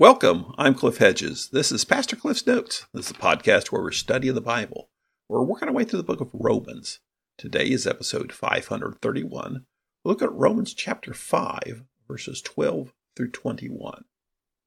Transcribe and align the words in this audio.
Welcome. 0.00 0.54
I'm 0.56 0.74
Cliff 0.74 0.96
Hedges. 0.96 1.50
This 1.52 1.70
is 1.70 1.84
Pastor 1.84 2.16
Cliff's 2.16 2.46
Notes. 2.46 2.86
This 2.94 3.10
is 3.10 3.10
a 3.10 3.20
podcast 3.20 3.66
where 3.66 3.82
we're 3.82 3.90
studying 3.90 4.34
the 4.34 4.40
Bible. 4.40 4.88
We're 5.28 5.42
working 5.42 5.68
our 5.68 5.74
way 5.74 5.84
through 5.84 5.98
the 5.98 6.04
book 6.04 6.22
of 6.22 6.30
Romans. 6.32 7.00
Today 7.36 7.66
is 7.66 7.86
episode 7.86 8.32
531. 8.32 9.66
We'll 10.02 10.14
look 10.14 10.22
at 10.22 10.32
Romans 10.32 10.72
chapter 10.72 11.12
5, 11.12 11.82
verses 12.08 12.40
12 12.40 12.94
through 13.14 13.30
21. 13.30 14.04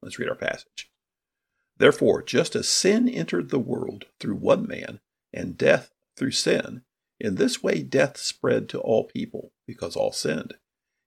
Let's 0.04 0.20
read 0.20 0.30
our 0.30 0.36
passage. 0.36 0.92
Therefore, 1.78 2.22
just 2.22 2.56
as 2.56 2.70
sin 2.70 3.10
entered 3.10 3.50
the 3.50 3.58
world 3.58 4.06
through 4.20 4.36
one 4.36 4.68
man, 4.68 5.00
and 5.34 5.58
death 5.58 5.96
through 6.16 6.30
sin, 6.30 6.84
in 7.20 7.38
this 7.38 7.64
way 7.64 7.82
death 7.82 8.18
spread 8.18 8.70
to 8.70 8.80
all 8.80 9.06
people, 9.06 9.52
because 9.66 9.96
all 9.96 10.12
sinned. 10.12 10.54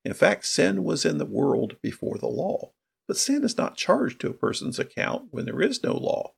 In 0.04 0.14
fact, 0.14 0.46
sin 0.46 0.82
was 0.82 1.04
in 1.04 1.18
the 1.18 1.24
world 1.24 1.76
before 1.80 2.18
the 2.18 2.26
law 2.26 2.72
but 3.06 3.16
sin 3.16 3.44
is 3.44 3.56
not 3.56 3.76
charged 3.76 4.20
to 4.20 4.30
a 4.30 4.34
person's 4.34 4.78
account 4.78 5.28
when 5.30 5.44
there 5.44 5.60
is 5.60 5.82
no 5.82 5.94
law. 5.94 6.32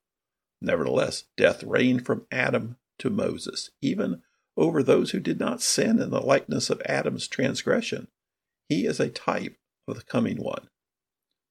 Nevertheless, 0.60 1.24
death 1.36 1.62
reigned 1.62 2.04
from 2.04 2.26
Adam 2.30 2.76
to 2.98 3.10
Moses, 3.10 3.70
even 3.80 4.22
over 4.56 4.82
those 4.82 5.12
who 5.12 5.20
did 5.20 5.38
not 5.38 5.62
sin 5.62 6.00
in 6.00 6.10
the 6.10 6.20
likeness 6.20 6.68
of 6.68 6.82
Adam's 6.84 7.28
transgression. 7.28 8.09
He 8.68 8.86
is 8.86 8.98
a 8.98 9.09
type 9.09 9.56
of 9.86 9.96
the 9.96 10.02
coming 10.02 10.42
one. 10.42 10.68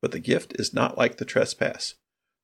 But 0.01 0.11
the 0.11 0.19
gift 0.19 0.59
is 0.59 0.73
not 0.73 0.97
like 0.97 1.17
the 1.17 1.25
trespass. 1.25 1.95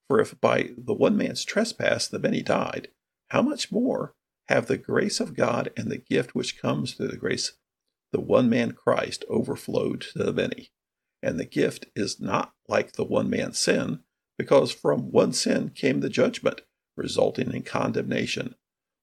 For 0.07 0.19
if 0.19 0.39
by 0.39 0.71
the 0.77 0.93
one 0.93 1.17
man's 1.17 1.43
trespass 1.43 2.07
the 2.07 2.19
many 2.19 2.41
died, 2.41 2.87
how 3.29 3.41
much 3.41 3.71
more 3.71 4.15
have 4.47 4.67
the 4.67 4.77
grace 4.77 5.19
of 5.19 5.35
God 5.35 5.71
and 5.77 5.91
the 5.91 5.97
gift 5.97 6.33
which 6.33 6.61
comes 6.61 6.93
through 6.93 7.09
the 7.09 7.17
grace 7.17 7.53
the 8.11 8.19
one 8.19 8.47
man 8.47 8.73
Christ 8.73 9.25
overflowed 9.29 10.01
to 10.01 10.23
the 10.23 10.33
many? 10.33 10.69
And 11.23 11.39
the 11.39 11.45
gift 11.45 11.85
is 11.95 12.19
not 12.19 12.53
like 12.67 12.91
the 12.91 13.05
one 13.05 13.29
man's 13.29 13.57
sin, 13.57 14.01
because 14.37 14.73
from 14.73 15.09
one 15.09 15.31
sin 15.31 15.69
came 15.69 16.01
the 16.01 16.09
judgment, 16.09 16.61
resulting 16.97 17.53
in 17.53 17.63
condemnation. 17.63 18.55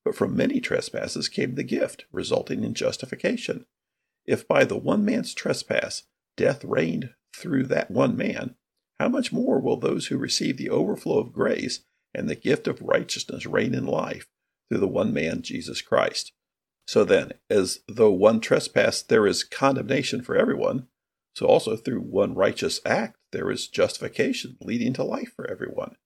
But 0.05 0.15
from 0.15 0.37
many 0.37 0.61
trespasses 0.61 1.31
came 1.31 1.55
the 1.55 1.65
gift, 1.65 2.05
resulting 2.13 2.63
in 2.63 2.75
justification. 2.75 3.65
If 4.27 4.47
by 4.47 4.65
the 4.65 4.77
one 4.77 5.03
man's 5.03 5.33
trespass 5.33 6.03
death 6.37 6.63
reigned 6.63 7.15
through 7.35 7.65
that 7.69 7.91
one 7.91 8.19
man, 8.19 8.55
how 8.99 9.09
much 9.09 9.33
more 9.33 9.59
will 9.59 9.79
those 9.79 10.09
who 10.09 10.19
receive 10.19 10.59
the 10.59 10.69
overflow 10.69 11.19
of 11.19 11.33
grace 11.33 11.81
and 12.13 12.29
the 12.29 12.35
gift 12.37 12.69
of 12.69 12.83
righteousness 12.83 13.47
reign 13.47 13.75
in 13.75 13.87
life 13.87 14.27
through 14.69 14.81
the 14.81 14.87
one 14.87 15.15
man, 15.15 15.41
Jesus 15.41 15.81
Christ? 15.81 16.33
So 16.87 17.03
then, 17.03 17.33
as 17.49 17.81
though 17.89 18.11
one 18.11 18.41
trespass 18.41 19.01
there 19.01 19.27
is 19.27 19.43
condemnation 19.43 20.21
for 20.21 20.37
everyone, 20.37 20.89
so 21.41 21.47
also 21.47 21.75
through 21.75 22.01
one 22.01 22.35
righteous 22.35 22.83
act 22.85 23.17
there 23.33 23.51
is 23.51 23.67
justification 23.67 24.59
leading 24.61 24.93
to 24.93 25.03
life 25.03 25.33
for 25.35 25.51
everyone. 25.51 25.97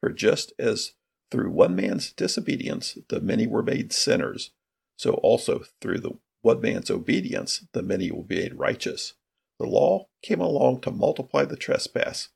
For 0.00 0.12
just 0.12 0.52
as 0.56 0.92
through 1.32 1.50
one 1.50 1.74
man's 1.74 2.12
disobedience 2.12 2.96
the 3.08 3.20
many 3.20 3.48
were 3.48 3.64
made 3.64 3.92
sinners, 3.92 4.52
so 4.96 5.14
also 5.14 5.64
through 5.80 5.98
the 5.98 6.12
one 6.42 6.60
man's 6.60 6.92
obedience 6.92 7.66
the 7.72 7.82
many 7.82 8.12
will 8.12 8.22
be 8.22 8.36
made 8.36 8.54
righteous. 8.54 9.14
The 9.58 9.66
law 9.66 10.06
came 10.22 10.40
along 10.40 10.82
to 10.82 10.92
multiply 10.92 11.44
the 11.44 11.56
trespass, 11.56 12.28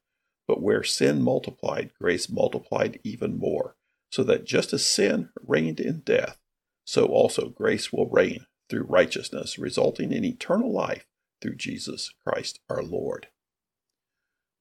but 0.48 0.60
where 0.60 0.82
sin 0.82 1.22
multiplied, 1.22 1.92
grace 1.96 2.28
multiplied 2.28 2.98
even 3.04 3.38
more, 3.38 3.76
so 4.10 4.24
that 4.24 4.44
just 4.44 4.72
as 4.72 4.84
sin 4.84 5.28
reigned 5.46 5.78
in 5.78 6.00
death, 6.00 6.40
so 6.84 7.06
also 7.06 7.50
grace 7.50 7.92
will 7.92 8.10
reign 8.10 8.46
through 8.68 8.86
righteousness, 8.88 9.60
resulting 9.60 10.10
in 10.10 10.24
eternal 10.24 10.72
life 10.72 11.06
through 11.42 11.56
Jesus 11.56 12.10
Christ 12.24 12.60
our 12.70 12.82
Lord. 12.82 13.26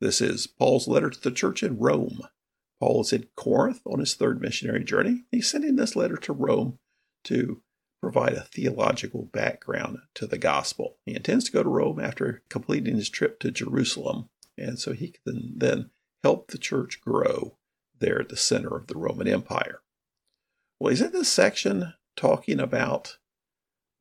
This 0.01 0.19
is 0.19 0.47
Paul's 0.47 0.87
letter 0.87 1.11
to 1.11 1.21
the 1.21 1.31
church 1.31 1.61
in 1.61 1.77
Rome. 1.77 2.21
Paul 2.80 3.02
is 3.02 3.14
in 3.14 3.27
Corinth 3.37 3.81
on 3.86 3.99
his 3.99 4.15
third 4.15 4.42
missionary 4.42 4.83
journey. 4.83 5.25
He's 5.31 5.49
sending 5.49 5.75
this 5.75 5.95
letter 5.95 6.17
to 6.17 6.33
Rome 6.33 6.80
to 7.25 7.61
provide 8.02 8.33
a 8.33 8.41
theological 8.41 9.30
background 9.31 9.99
to 10.15 10.25
the 10.25 10.39
gospel. 10.39 10.97
He 11.05 11.15
intends 11.15 11.45
to 11.45 11.52
go 11.52 11.61
to 11.61 11.70
Rome 11.70 11.99
after 11.99 12.41
completing 12.49 12.95
his 12.95 13.09
trip 13.09 13.39
to 13.41 13.52
Jerusalem, 13.52 14.30
and 14.58 14.80
so 14.80 14.93
he 14.93 15.14
can 15.23 15.53
then 15.55 15.91
help 16.23 16.47
the 16.47 16.58
church 16.58 16.99
grow 16.99 17.58
there 17.99 18.20
at 18.20 18.30
the 18.30 18.37
center 18.37 18.75
of 18.75 18.87
the 18.87 18.97
Roman 18.97 19.27
Empire. 19.27 19.81
Well, 20.80 20.89
he's 20.89 21.02
in 21.02 21.11
this 21.11 21.31
section 21.31 21.93
talking 22.15 22.59
about 22.59 23.20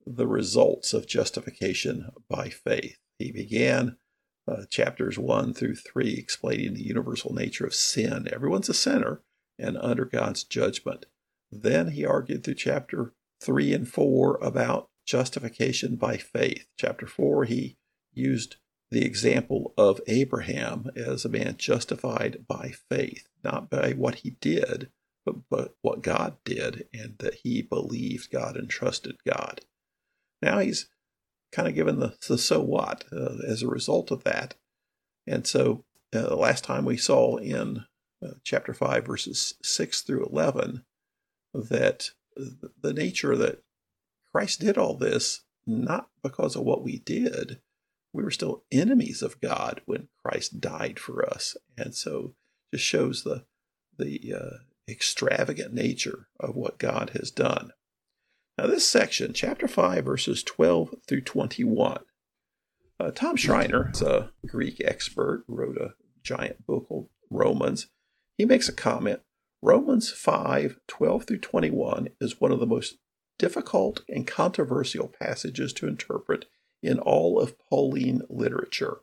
the 0.06 0.26
results 0.26 0.92
of 0.92 1.06
justification 1.06 2.10
by 2.28 2.48
faith. 2.48 2.98
He 3.18 3.32
began 3.32 3.96
uh, 4.48 4.64
chapters 4.68 5.18
1 5.18 5.54
through 5.54 5.76
3 5.76 6.14
explaining 6.14 6.74
the 6.74 6.86
universal 6.86 7.32
nature 7.34 7.66
of 7.66 7.74
sin. 7.74 8.28
Everyone's 8.32 8.68
a 8.68 8.74
sinner 8.74 9.22
and 9.58 9.76
under 9.78 10.04
God's 10.04 10.42
judgment. 10.44 11.06
Then 11.52 11.88
he 11.88 12.04
argued 12.04 12.44
through 12.44 12.54
chapter 12.54 13.12
3 13.40 13.74
and 13.74 13.88
4 13.88 14.38
about 14.42 14.88
justification 15.06 15.96
by 15.96 16.16
faith. 16.16 16.66
Chapter 16.78 17.06
4, 17.06 17.44
he 17.44 17.76
used 18.12 18.56
the 18.90 19.04
example 19.04 19.72
of 19.76 20.00
Abraham 20.06 20.90
as 20.96 21.24
a 21.24 21.28
man 21.28 21.56
justified 21.56 22.44
by 22.48 22.72
faith, 22.88 23.28
not 23.44 23.70
by 23.70 23.92
what 23.92 24.16
he 24.16 24.30
did, 24.40 24.90
but, 25.24 25.36
but 25.48 25.76
what 25.82 26.02
God 26.02 26.36
did, 26.44 26.88
and 26.92 27.16
that 27.18 27.34
he 27.42 27.62
believed 27.62 28.32
God 28.32 28.56
and 28.56 28.68
trusted 28.68 29.16
God. 29.26 29.60
Now 30.42 30.58
he's 30.58 30.88
kind 31.52 31.68
of 31.68 31.74
given 31.74 31.98
the, 31.98 32.14
the 32.28 32.38
so 32.38 32.60
what 32.60 33.04
uh, 33.12 33.36
as 33.46 33.62
a 33.62 33.68
result 33.68 34.10
of 34.10 34.24
that. 34.24 34.54
And 35.26 35.46
so 35.46 35.84
uh, 36.14 36.22
the 36.22 36.36
last 36.36 36.64
time 36.64 36.84
we 36.84 36.96
saw 36.96 37.36
in 37.36 37.84
uh, 38.24 38.34
chapter 38.44 38.72
5, 38.74 39.04
verses 39.04 39.54
6 39.62 40.02
through 40.02 40.26
11, 40.26 40.84
that 41.54 42.10
the 42.80 42.92
nature 42.92 43.36
that 43.36 43.62
Christ 44.32 44.60
did 44.60 44.78
all 44.78 44.96
this 44.96 45.42
not 45.66 46.08
because 46.22 46.56
of 46.56 46.62
what 46.62 46.82
we 46.82 46.98
did. 46.98 47.60
We 48.12 48.22
were 48.22 48.30
still 48.30 48.64
enemies 48.72 49.22
of 49.22 49.40
God 49.40 49.82
when 49.86 50.08
Christ 50.24 50.60
died 50.60 50.98
for 50.98 51.24
us. 51.24 51.56
And 51.76 51.94
so 51.94 52.34
just 52.72 52.84
shows 52.84 53.22
the, 53.22 53.44
the 53.98 54.34
uh, 54.36 54.56
extravagant 54.88 55.72
nature 55.72 56.28
of 56.38 56.56
what 56.56 56.78
God 56.78 57.10
has 57.10 57.30
done. 57.30 57.72
Now, 58.60 58.66
this 58.66 58.86
section, 58.86 59.32
chapter 59.32 59.66
5, 59.66 60.04
verses 60.04 60.42
12 60.42 60.96
through 61.08 61.22
21, 61.22 62.00
uh, 63.00 63.10
Tom 63.12 63.34
Schreiner, 63.34 63.90
a 64.04 64.28
Greek 64.46 64.82
expert, 64.84 65.44
wrote 65.48 65.78
a 65.78 65.94
giant 66.22 66.66
book 66.66 66.86
called 66.86 67.08
Romans. 67.30 67.86
He 68.36 68.44
makes 68.44 68.68
a 68.68 68.74
comment 68.74 69.20
Romans 69.62 70.12
5, 70.12 70.78
12 70.88 71.24
through 71.24 71.38
21 71.38 72.08
is 72.20 72.38
one 72.38 72.52
of 72.52 72.60
the 72.60 72.66
most 72.66 72.98
difficult 73.38 74.02
and 74.10 74.26
controversial 74.26 75.08
passages 75.08 75.72
to 75.72 75.88
interpret 75.88 76.44
in 76.82 76.98
all 76.98 77.40
of 77.40 77.58
Pauline 77.58 78.20
literature. 78.28 78.98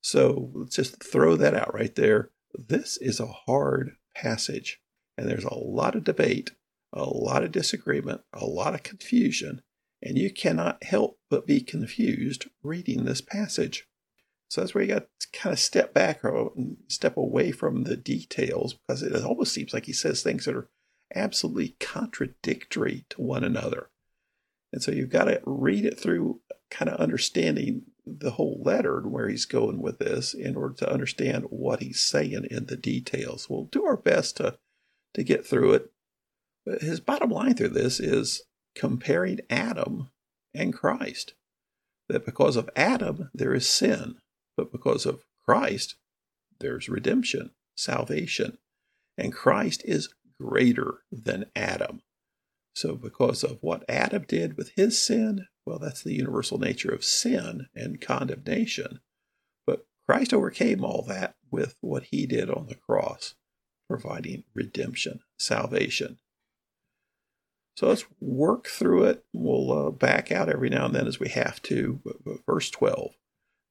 So 0.00 0.50
let's 0.54 0.76
just 0.76 1.04
throw 1.04 1.36
that 1.36 1.54
out 1.54 1.74
right 1.74 1.94
there. 1.94 2.30
This 2.54 2.96
is 2.96 3.20
a 3.20 3.26
hard 3.26 3.96
passage, 4.14 4.80
and 5.18 5.28
there's 5.28 5.44
a 5.44 5.54
lot 5.54 5.94
of 5.94 6.04
debate 6.04 6.52
a 6.92 7.04
lot 7.04 7.44
of 7.44 7.52
disagreement, 7.52 8.22
a 8.32 8.44
lot 8.44 8.74
of 8.74 8.82
confusion, 8.82 9.62
and 10.02 10.18
you 10.18 10.32
cannot 10.32 10.84
help 10.84 11.18
but 11.30 11.46
be 11.46 11.60
confused 11.60 12.46
reading 12.62 13.04
this 13.04 13.20
passage. 13.20 13.86
So 14.48 14.60
that's 14.60 14.74
where 14.74 14.82
you 14.82 14.94
got 14.94 15.06
to 15.20 15.26
kind 15.32 15.52
of 15.52 15.58
step 15.58 15.92
back 15.92 16.24
or 16.24 16.52
um, 16.56 16.78
step 16.88 17.16
away 17.16 17.52
from 17.52 17.84
the 17.84 17.96
details 17.96 18.74
because 18.74 19.02
it 19.02 19.22
almost 19.22 19.52
seems 19.52 19.74
like 19.74 19.84
he 19.86 19.92
says 19.92 20.22
things 20.22 20.46
that 20.46 20.54
are 20.54 20.70
absolutely 21.14 21.76
contradictory 21.80 23.04
to 23.10 23.20
one 23.20 23.44
another. 23.44 23.90
And 24.72 24.82
so 24.82 24.90
you've 24.90 25.10
got 25.10 25.24
to 25.24 25.40
read 25.44 25.84
it 25.84 25.98
through 25.98 26.40
kind 26.70 26.90
of 26.90 27.00
understanding 27.00 27.82
the 28.06 28.32
whole 28.32 28.62
letter 28.62 28.98
and 28.98 29.12
where 29.12 29.28
he's 29.28 29.44
going 29.44 29.82
with 29.82 29.98
this 29.98 30.32
in 30.32 30.56
order 30.56 30.74
to 30.76 30.92
understand 30.92 31.44
what 31.50 31.80
he's 31.80 32.00
saying 32.00 32.46
in 32.50 32.66
the 32.66 32.76
details. 32.76 33.48
We'll 33.48 33.64
do 33.64 33.84
our 33.84 33.96
best 33.96 34.38
to 34.38 34.58
to 35.14 35.24
get 35.24 35.44
through 35.44 35.72
it 35.72 35.90
his 36.80 37.00
bottom 37.00 37.30
line 37.30 37.54
through 37.54 37.70
this 37.70 38.00
is 38.00 38.42
comparing 38.74 39.40
Adam 39.50 40.10
and 40.54 40.72
Christ. 40.72 41.34
That 42.08 42.24
because 42.24 42.56
of 42.56 42.70
Adam, 42.74 43.30
there 43.34 43.54
is 43.54 43.68
sin, 43.68 44.16
but 44.56 44.72
because 44.72 45.04
of 45.04 45.24
Christ, 45.44 45.96
there's 46.60 46.88
redemption, 46.88 47.50
salvation. 47.76 48.58
And 49.16 49.32
Christ 49.32 49.82
is 49.84 50.14
greater 50.40 51.00
than 51.10 51.46
Adam. 51.54 52.02
So, 52.74 52.94
because 52.94 53.42
of 53.42 53.58
what 53.60 53.84
Adam 53.88 54.24
did 54.28 54.56
with 54.56 54.70
his 54.76 55.00
sin, 55.00 55.46
well, 55.66 55.78
that's 55.78 56.02
the 56.02 56.14
universal 56.14 56.58
nature 56.58 56.92
of 56.92 57.04
sin 57.04 57.66
and 57.74 58.00
condemnation. 58.00 59.00
But 59.66 59.84
Christ 60.06 60.32
overcame 60.32 60.84
all 60.84 61.02
that 61.08 61.34
with 61.50 61.74
what 61.80 62.04
he 62.04 62.24
did 62.24 62.48
on 62.48 62.66
the 62.68 62.76
cross, 62.76 63.34
providing 63.88 64.44
redemption, 64.54 65.20
salvation. 65.38 66.18
So 67.78 67.86
let's 67.86 68.06
work 68.20 68.66
through 68.66 69.04
it. 69.04 69.24
We'll 69.32 69.70
uh, 69.70 69.90
back 69.92 70.32
out 70.32 70.48
every 70.48 70.68
now 70.68 70.86
and 70.86 70.94
then 70.96 71.06
as 71.06 71.20
we 71.20 71.28
have 71.28 71.62
to. 71.62 72.00
Verse 72.44 72.70
12 72.70 73.12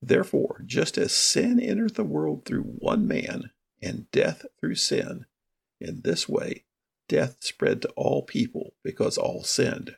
Therefore, 0.02 0.64
just 0.66 0.98
as 0.98 1.12
sin 1.12 1.60
entered 1.60 1.96
the 1.96 2.06
world 2.06 2.46
through 2.46 2.62
one 2.62 3.06
man, 3.06 3.52
and 3.82 4.10
death 4.12 4.46
through 4.62 4.76
sin, 4.76 5.26
in 5.82 6.04
this 6.06 6.30
way 6.30 6.64
death 7.10 7.36
spread 7.42 7.82
to 7.82 7.90
all 7.98 8.24
people 8.24 8.76
because 8.82 9.18
all 9.18 9.44
sinned. 9.44 9.98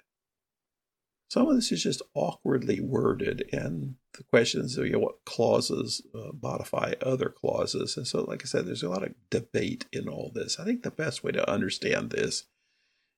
Some 1.30 1.48
of 1.48 1.54
this 1.54 1.72
is 1.72 1.84
just 1.84 2.02
awkwardly 2.16 2.80
worded, 2.80 3.48
and 3.54 3.94
the 4.18 4.24
questions 4.24 4.76
of 4.76 4.88
you 4.88 4.94
know, 4.94 5.00
what 5.00 5.24
clauses 5.24 6.02
uh, 6.16 6.32
modify 6.42 6.94
other 7.00 7.30
clauses. 7.30 7.96
And 7.96 8.08
so, 8.08 8.24
like 8.24 8.42
I 8.42 8.46
said, 8.46 8.66
there's 8.66 8.82
a 8.82 8.90
lot 8.90 9.04
of 9.04 9.14
debate 9.30 9.86
in 9.94 10.10
all 10.10 10.32
this. 10.34 10.60
I 10.60 10.66
think 10.66 10.82
the 10.82 10.90
best 10.90 11.24
way 11.24 11.32
to 11.32 11.48
understand 11.48 12.10
this 12.10 12.46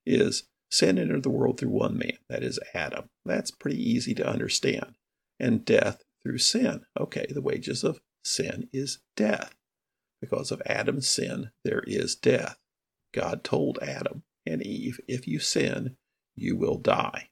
is 0.04 0.44
sin 0.72 0.98
entered 0.98 1.22
the 1.22 1.30
world 1.30 1.60
through 1.60 1.68
one 1.68 1.98
man, 1.98 2.16
that 2.28 2.42
is 2.42 2.58
Adam. 2.72 3.10
That's 3.24 3.50
pretty 3.50 3.78
easy 3.78 4.14
to 4.14 4.26
understand. 4.26 4.94
And 5.38 5.64
death 5.64 6.02
through 6.22 6.38
sin. 6.38 6.86
Okay, 6.98 7.26
the 7.28 7.42
wages 7.42 7.84
of 7.84 8.00
sin 8.24 8.68
is 8.72 9.00
death. 9.14 9.54
Because 10.20 10.50
of 10.50 10.62
Adam's 10.64 11.06
sin, 11.06 11.50
there 11.62 11.82
is 11.86 12.16
death. 12.16 12.56
God 13.12 13.44
told 13.44 13.78
Adam 13.82 14.22
and 14.46 14.62
Eve, 14.62 14.98
if 15.06 15.28
you 15.28 15.38
sin, 15.38 15.96
you 16.34 16.56
will 16.56 16.78
die. 16.78 17.28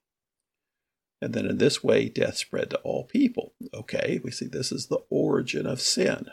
And 1.23 1.33
then 1.33 1.47
in 1.47 1.59
this 1.59 1.83
way, 1.83 2.09
death 2.09 2.37
spread 2.37 2.71
to 2.71 2.79
all 2.79 3.05
people. 3.05 3.55
Okay, 3.73 4.21
we 4.23 4.31
see 4.31 4.47
this 4.47 4.73
is 4.73 4.87
the 4.87 5.01
origin 5.09 5.67
of 5.67 5.81
sin. 5.81 6.27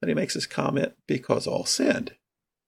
Then 0.00 0.08
he 0.08 0.14
makes 0.14 0.34
this 0.34 0.46
comment, 0.46 0.92
because 1.06 1.46
all 1.46 1.64
sinned. 1.64 2.16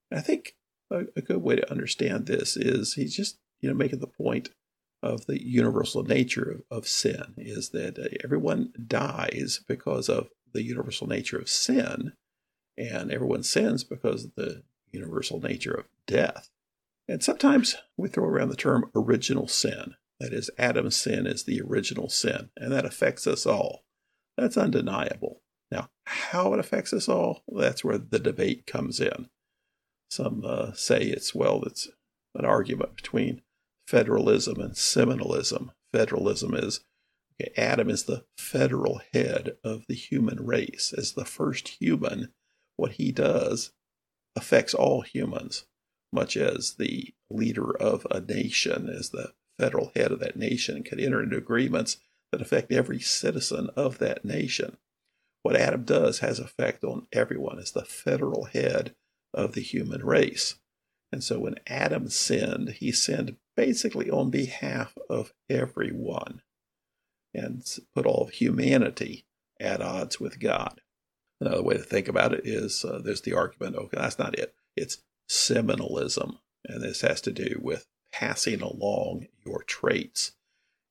And 0.09 0.19
I 0.19 0.23
think 0.23 0.55
a, 0.89 1.05
a 1.15 1.21
good 1.21 1.41
way 1.41 1.55
to 1.57 1.71
understand 1.71 2.25
this 2.25 2.57
is 2.57 2.93
he's 2.93 3.15
just, 3.15 3.37
you 3.61 3.69
know, 3.69 3.75
making 3.75 3.99
the 3.99 4.07
point 4.07 4.49
of 5.03 5.25
the 5.25 5.43
universal 5.43 6.03
nature 6.03 6.61
of, 6.69 6.77
of 6.79 6.87
sin 6.87 7.33
is 7.37 7.69
that 7.69 7.97
uh, 7.97 8.09
everyone 8.23 8.73
dies 8.87 9.61
because 9.67 10.09
of 10.09 10.29
the 10.53 10.63
universal 10.63 11.07
nature 11.07 11.37
of 11.37 11.49
sin, 11.49 12.13
and 12.77 13.11
everyone 13.11 13.43
sins 13.43 13.83
because 13.83 14.25
of 14.25 14.35
the 14.35 14.63
universal 14.91 15.39
nature 15.39 15.73
of 15.73 15.85
death. 16.05 16.49
And 17.07 17.23
sometimes 17.23 17.77
we 17.97 18.09
throw 18.09 18.25
around 18.25 18.49
the 18.49 18.55
term 18.55 18.89
original 18.95 19.47
sin. 19.47 19.95
That 20.19 20.33
is, 20.33 20.51
Adam's 20.57 20.95
sin 20.95 21.25
is 21.25 21.43
the 21.43 21.61
original 21.61 22.09
sin, 22.09 22.49
and 22.55 22.71
that 22.71 22.85
affects 22.85 23.25
us 23.25 23.45
all. 23.45 23.85
That's 24.37 24.57
undeniable. 24.57 25.41
Now, 25.71 25.89
how 26.05 26.53
it 26.53 26.59
affects 26.59 26.93
us 26.93 27.09
all, 27.09 27.43
that's 27.47 27.83
where 27.83 27.97
the 27.97 28.19
debate 28.19 28.67
comes 28.67 28.99
in. 28.99 29.29
Some 30.09 30.43
uh, 30.45 30.73
say 30.73 31.01
it's, 31.01 31.33
well, 31.33 31.63
it's 31.63 31.89
an 32.35 32.45
argument 32.45 32.95
between 32.95 33.41
federalism 33.91 34.61
and 34.61 34.77
seminalism. 34.77 35.71
Federalism 35.91 36.55
is 36.55 36.79
okay, 37.41 37.51
Adam 37.57 37.89
is 37.89 38.05
the 38.05 38.23
federal 38.37 39.01
head 39.13 39.57
of 39.65 39.85
the 39.87 39.93
human 39.93 40.45
race. 40.45 40.93
As 40.97 41.11
the 41.11 41.25
first 41.25 41.67
human, 41.67 42.31
what 42.77 42.93
he 42.93 43.11
does 43.11 43.73
affects 44.33 44.73
all 44.73 45.01
humans, 45.01 45.65
much 46.13 46.37
as 46.37 46.75
the 46.75 47.13
leader 47.29 47.75
of 47.77 48.07
a 48.09 48.21
nation 48.21 48.87
as 48.87 49.09
the 49.09 49.33
federal 49.59 49.91
head 49.93 50.13
of 50.13 50.21
that 50.21 50.37
nation 50.37 50.83
can 50.83 50.97
enter 50.97 51.21
into 51.21 51.35
agreements 51.35 51.97
that 52.31 52.41
affect 52.41 52.71
every 52.71 52.99
citizen 52.99 53.69
of 53.75 53.97
that 53.97 54.23
nation. 54.23 54.77
What 55.43 55.57
Adam 55.57 55.83
does 55.83 56.19
has 56.19 56.39
effect 56.39 56.85
on 56.85 57.07
everyone 57.11 57.59
as 57.59 57.73
the 57.73 57.83
federal 57.83 58.45
head 58.45 58.95
of 59.33 59.51
the 59.51 59.61
human 59.61 60.05
race. 60.05 60.55
And 61.11 61.23
so 61.23 61.39
when 61.39 61.55
Adam 61.67 62.09
sinned, 62.09 62.69
he 62.79 62.91
sinned 62.91 63.35
basically 63.55 64.09
on 64.09 64.29
behalf 64.29 64.97
of 65.09 65.33
everyone 65.49 66.41
and 67.33 67.63
put 67.93 68.05
all 68.05 68.23
of 68.23 68.31
humanity 68.31 69.25
at 69.59 69.81
odds 69.81 70.19
with 70.19 70.39
God. 70.39 70.81
Another 71.39 71.63
way 71.63 71.75
to 71.75 71.83
think 71.83 72.07
about 72.07 72.33
it 72.33 72.41
is 72.45 72.85
uh, 72.85 73.01
there's 73.03 73.21
the 73.21 73.33
argument 73.33 73.75
okay, 73.75 73.97
that's 73.97 74.19
not 74.19 74.37
it. 74.37 74.53
It's 74.75 75.01
seminalism. 75.27 76.39
And 76.65 76.81
this 76.81 77.01
has 77.01 77.21
to 77.21 77.31
do 77.31 77.59
with 77.61 77.87
passing 78.11 78.61
along 78.61 79.27
your 79.45 79.63
traits. 79.63 80.33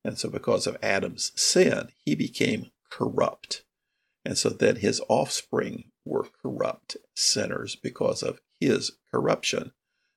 And 0.03 0.17
so, 0.17 0.29
because 0.29 0.67
of 0.67 0.77
Adam's 0.81 1.31
sin, 1.39 1.89
he 2.03 2.15
became 2.15 2.71
corrupt. 2.89 3.63
And 4.25 4.37
so 4.37 4.49
then 4.49 4.77
his 4.77 5.01
offspring 5.07 5.91
were 6.05 6.27
corrupt 6.41 6.97
sinners 7.15 7.75
because 7.75 8.21
of 8.23 8.39
his 8.59 8.93
corruption. 9.11 9.71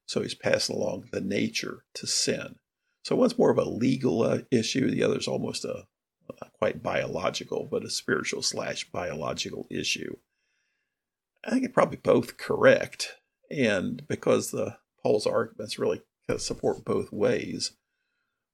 So 0.06 0.23
he's 0.23 0.35
passing 0.35 0.77
along 0.77 1.09
the 1.11 1.21
nature 1.21 1.85
to 1.95 2.06
sin. 2.06 2.56
So 3.05 3.17
one's 3.17 3.39
more 3.39 3.51
of 3.51 3.59
a 3.59 3.65
legal 3.65 4.23
uh, 4.23 4.39
issue, 4.51 4.91
the 4.91 5.03
other's 5.03 5.29
almost 5.29 5.65
a 5.65 5.87
not 6.41 6.53
quite 6.55 6.83
biological, 6.83 7.69
but 7.71 7.85
a 7.85 7.91
spiritual 7.91 8.43
slash 8.43 8.91
biological 8.91 9.67
issue. 9.71 10.17
I 11.45 11.51
think 11.51 11.65
it's 11.65 11.75
probably 11.75 11.99
both 11.99 12.39
correct, 12.39 13.17
and 13.51 14.06
because 14.09 14.51
the 14.51 14.79
Paul's 15.03 15.27
arguments 15.27 15.79
really 15.79 16.03
support 16.39 16.85
both 16.85 17.12
ways. 17.12 17.73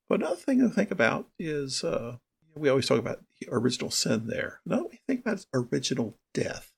But 0.09 0.21
another 0.21 0.37
thing 0.37 0.59
to 0.59 0.69
think 0.69 0.91
about 0.91 1.29
is 1.39 1.85
uh, 1.85 2.17
we 2.57 2.69
always 2.69 2.87
talk 2.87 2.99
about 2.99 3.21
original 3.49 3.93
sin 3.93 4.27
there. 4.27 4.61
Another 4.67 4.89
we 4.91 4.99
think 5.07 5.21
about 5.21 5.47
original 5.55 6.19
death, 6.35 6.73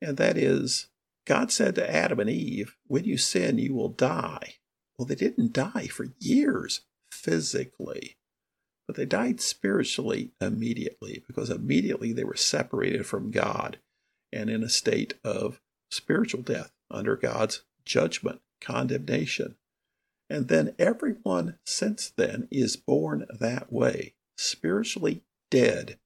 and 0.00 0.16
that 0.16 0.36
is 0.36 0.88
God 1.24 1.52
said 1.52 1.74
to 1.76 1.90
Adam 1.90 2.20
and 2.20 2.30
Eve, 2.30 2.76
"When 2.86 3.04
you 3.04 3.16
sin, 3.16 3.58
you 3.58 3.74
will 3.74 3.88
die." 3.88 4.56
Well, 4.98 5.06
they 5.06 5.14
didn't 5.14 5.52
die 5.52 5.86
for 5.86 6.14
years 6.18 6.82
physically 7.10 8.16
but 8.86 8.96
they 8.96 9.06
died 9.06 9.40
spiritually 9.40 10.32
immediately 10.40 11.22
because 11.26 11.50
immediately 11.50 12.12
they 12.12 12.24
were 12.24 12.36
separated 12.36 13.06
from 13.06 13.30
God 13.30 13.78
and 14.32 14.50
in 14.50 14.62
a 14.62 14.68
state 14.68 15.14
of 15.24 15.60
spiritual 15.90 16.42
death 16.42 16.72
under 16.90 17.16
God's 17.16 17.62
judgment, 17.84 18.40
condemnation. 18.60 19.56
And 20.28 20.48
then 20.48 20.74
everyone 20.78 21.58
since 21.64 22.10
then 22.10 22.48
is 22.50 22.76
born 22.76 23.26
that 23.40 23.72
way, 23.72 24.14
spiritually 24.36 25.22
dead. 25.50 25.98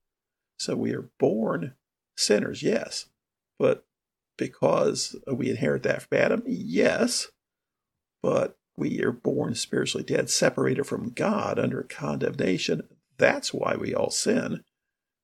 So 0.59 0.77
we 0.77 0.93
are 0.95 1.11
born 1.19 1.75
sinners, 2.17 2.63
yes, 2.63 3.07
but 3.59 3.85
because 4.37 5.17
we 5.27 5.51
inherit 5.51 5.83
that 5.85 6.03
from 6.03 6.19
Adam, 6.19 6.43
yes, 6.47 7.29
but 8.23 8.57
we 8.77 9.03
are 9.03 9.13
born 9.13 9.55
spiritually 9.55 10.05
dead, 10.05 10.29
separated 10.29 10.85
from 10.85 11.11
God 11.11 11.59
under 11.59 11.83
condemnation. 11.83 12.83
That's 13.19 13.55
why 13.55 13.77
we 13.77 13.95
all 13.95 14.11
sin, 14.11 14.65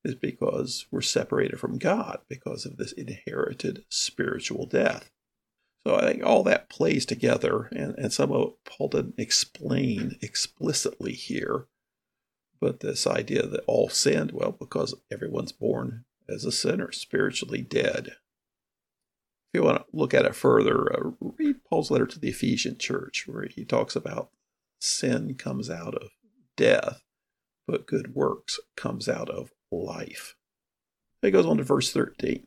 is 0.05 0.15
because 0.15 0.87
we're 0.91 1.03
separated 1.03 1.61
from 1.61 1.79
God 1.79 2.21
because 2.29 2.65
of 2.65 2.77
this 2.77 2.93
inherited 2.93 3.85
spiritual 3.91 4.67
death. 4.67 5.11
So 5.87 5.97
I 5.97 6.13
think 6.13 6.25
all 6.25 6.45
that 6.45 6.69
plays 6.69 7.05
together, 7.05 7.69
and, 7.73 7.95
and 7.99 8.13
some 8.13 8.31
of 8.33 8.49
it 8.49 8.55
Paul 8.65 8.89
didn't 8.89 9.19
explain 9.19 10.17
explicitly 10.23 11.13
here. 11.13 11.67
But 12.61 12.81
this 12.81 13.09
idea 13.09 13.45
that 13.45 13.65
all 13.67 13.89
sinned, 13.89 14.31
well, 14.31 14.53
because 14.53 14.95
everyone's 15.11 15.51
born 15.51 16.05
as 16.29 16.45
a 16.45 16.53
sinner, 16.53 16.93
spiritually 16.93 17.61
dead. 17.61 18.13
If 19.53 19.59
you 19.59 19.65
want 19.65 19.79
to 19.79 19.97
look 19.97 20.15
at 20.15 20.25
it 20.25 20.35
further, 20.35 20.91
uh, 20.93 21.11
read 21.21 21.57
Paul's 21.69 21.91
letter 21.91 22.07
to 22.07 22.19
the 22.19 22.31
Ephesian 22.31 22.79
church, 22.79 23.25
where 23.27 23.47
he 23.47 23.67
talks 23.67 23.95
about 23.95 24.31
sin 24.81 25.35
comes 25.35 25.69
out 25.69 25.95
of 25.95 26.09
death, 26.57 27.03
but 27.67 27.87
good 27.87 28.15
works 28.15 28.59
comes 28.77 29.11
out 29.11 29.29
of 29.29 29.53
life. 29.71 30.37
He 31.21 31.31
goes 31.31 31.45
on 31.45 31.59
to 31.59 31.65
verse 31.65 31.93
13. 31.93 32.47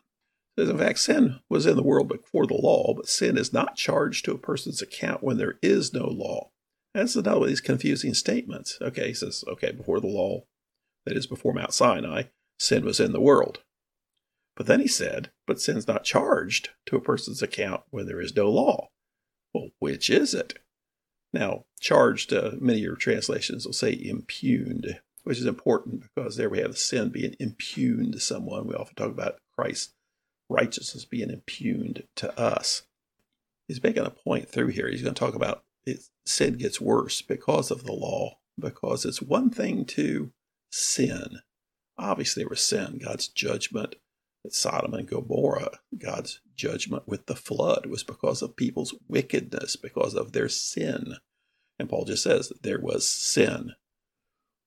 says, 0.58 0.70
In 0.70 0.78
fact, 0.80 0.98
sin 0.98 1.40
was 1.48 1.68
in 1.68 1.76
the 1.76 1.84
world 1.84 2.08
before 2.08 2.48
the 2.48 2.56
law, 2.56 2.96
but 2.96 3.08
sin 3.08 3.38
is 3.38 3.54
not 3.54 3.76
charged 3.76 4.26
to 4.26 4.32
a 4.32 4.40
person's 4.40 4.82
account 4.82 5.22
when 5.22 5.38
there 5.38 5.60
is 5.62 5.94
no 5.94 6.08
law. 6.08 6.50
That's 6.96 7.16
another 7.16 7.42
of 7.42 7.48
these 7.48 7.62
confusing 7.62 8.16
statements. 8.16 8.80
Okay, 8.82 9.10
he 9.10 9.14
says, 9.14 9.44
okay, 9.48 9.72
before 9.72 10.00
the 10.00 10.08
law, 10.08 10.46
that 11.06 11.16
is 11.16 11.28
before 11.28 11.54
Mount 11.54 11.74
Sinai, 11.74 12.24
sin 12.58 12.84
was 12.84 13.00
in 13.00 13.12
the 13.12 13.22
world. 13.22 13.60
But 14.56 14.68
then 14.68 14.80
he 14.80 14.88
said, 14.88 15.32
But 15.46 15.60
sin's 15.60 15.88
not 15.88 16.04
charged 16.04 16.70
to 16.88 16.96
a 16.96 17.02
person's 17.02 17.42
account 17.42 17.82
when 17.90 18.06
there 18.06 18.22
is 18.22 18.36
no 18.36 18.50
law. 18.50 18.90
Well, 19.54 19.70
which 19.80 20.10
is 20.10 20.34
it? 20.34 20.60
Now, 21.34 21.66
charged, 21.82 22.32
uh, 22.32 22.52
many 22.60 22.80
of 22.80 22.84
your 22.84 22.96
translations 22.96 23.66
will 23.66 23.74
say 23.74 23.92
imputed, 23.92 25.02
which 25.24 25.40
is 25.40 25.46
important 25.46 26.04
because 26.16 26.38
there 26.38 26.50
we 26.50 26.60
have 26.60 26.78
sin 26.78 27.10
being 27.10 27.36
imputed 27.40 28.14
to 28.14 28.20
someone. 28.20 28.68
We 28.68 28.76
often 28.76 28.96
talk 28.96 29.12
about 29.12 29.40
Christ's 29.58 29.94
righteousness 30.50 31.04
being 31.04 31.30
imputed 31.30 32.08
to 32.16 32.38
us. 32.40 32.84
He's 33.68 33.84
making 33.84 34.06
a 34.06 34.12
point 34.12 34.48
through 34.48 34.68
here. 34.68 34.90
He's 34.90 35.02
going 35.02 35.16
to 35.16 35.20
talk 35.20 35.36
about 35.36 35.64
it, 35.86 36.04
sin 36.26 36.58
gets 36.58 36.80
worse 36.80 37.22
because 37.22 37.72
of 37.72 37.84
the 37.84 37.92
law, 37.92 38.38
because 38.58 39.06
it's 39.06 39.22
one 39.22 39.50
thing 39.50 39.86
to 39.86 40.32
sin. 40.72 41.40
Obviously, 41.98 42.44
there 42.44 42.50
was 42.50 42.64
sin, 42.64 43.00
God's 43.04 43.28
judgment 43.28 43.96
Sodom 44.50 44.94
and 44.94 45.08
Gomorrah, 45.08 45.80
God's 45.98 46.40
judgment 46.56 47.08
with 47.08 47.26
the 47.26 47.36
flood 47.36 47.86
was 47.86 48.04
because 48.04 48.42
of 48.42 48.56
people's 48.56 48.96
wickedness, 49.08 49.76
because 49.76 50.14
of 50.14 50.32
their 50.32 50.50
sin. 50.50 51.16
And 51.78 51.90
Paul 51.90 52.06
just 52.06 52.24
says 52.24 52.50
that 52.50 52.64
there 52.64 52.80
was 52.80 53.08
sin. 53.08 53.74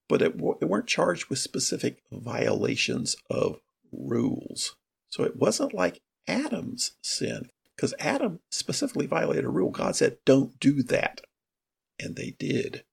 But 0.09 0.23
it, 0.23 0.39
they 0.39 0.67
weren't 0.67 0.87
charged 0.87 1.29
with 1.29 1.39
specific 1.39 2.03
violations 2.11 3.17
of 3.31 3.61
rules. 3.93 4.77
So 5.09 5.23
it 5.25 5.37
wasn't 5.37 5.75
like 5.75 6.01
Adam's 6.27 6.93
sin, 7.03 7.51
because 7.75 7.95
Adam 7.99 8.41
specifically 8.51 9.07
violated 9.07 9.45
a 9.45 9.51
rule. 9.51 9.71
God 9.71 9.97
said, 9.97 10.19
don't 10.25 10.59
do 10.61 10.83
that. 10.85 11.23
And 11.99 12.17
they 12.17 12.37
did. 12.39 12.85